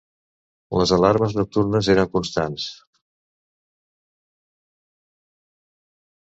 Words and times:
Les 0.81 0.93
alarmes 0.95 1.35
nocturnes 1.39 1.89
eren 1.95 2.09
constants 2.15 2.65